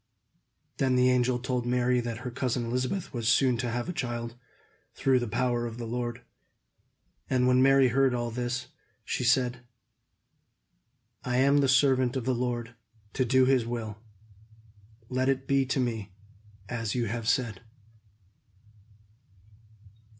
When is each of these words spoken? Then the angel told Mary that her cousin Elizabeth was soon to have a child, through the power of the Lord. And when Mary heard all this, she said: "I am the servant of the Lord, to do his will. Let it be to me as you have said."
Then 0.77 0.95
the 0.95 1.11
angel 1.11 1.37
told 1.37 1.63
Mary 1.67 1.99
that 1.99 2.21
her 2.25 2.31
cousin 2.31 2.65
Elizabeth 2.65 3.13
was 3.13 3.27
soon 3.29 3.55
to 3.57 3.69
have 3.69 3.87
a 3.87 3.93
child, 3.93 4.33
through 4.95 5.19
the 5.19 5.27
power 5.27 5.67
of 5.67 5.77
the 5.77 5.85
Lord. 5.85 6.23
And 7.29 7.45
when 7.47 7.61
Mary 7.61 7.89
heard 7.89 8.15
all 8.15 8.31
this, 8.31 8.69
she 9.05 9.23
said: 9.23 9.59
"I 11.23 11.37
am 11.37 11.59
the 11.59 11.67
servant 11.67 12.15
of 12.15 12.25
the 12.25 12.33
Lord, 12.33 12.73
to 13.13 13.25
do 13.25 13.45
his 13.45 13.63
will. 13.67 13.99
Let 15.07 15.29
it 15.29 15.45
be 15.47 15.67
to 15.67 15.79
me 15.79 16.15
as 16.67 16.95
you 16.95 17.05
have 17.05 17.29
said." 17.29 17.61